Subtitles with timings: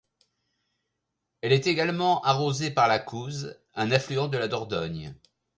[1.41, 5.13] Elle est également arrosée par la Couze, un affluent de la Dordogne.